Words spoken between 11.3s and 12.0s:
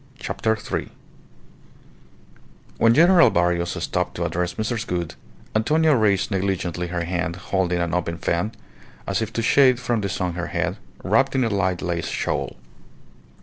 in a light